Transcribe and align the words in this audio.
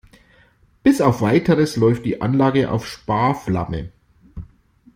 Bis 0.81 0.99
auf 0.99 1.21
Weiteres 1.21 1.75
läuft 1.75 2.05
die 2.05 2.21
Anlage 2.23 2.71
auf 2.71 2.87
Sparflamme. 2.87 3.91